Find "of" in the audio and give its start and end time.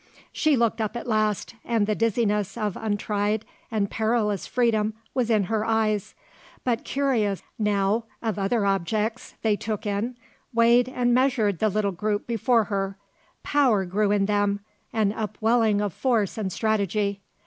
2.57-2.75, 8.19-8.39, 15.81-15.93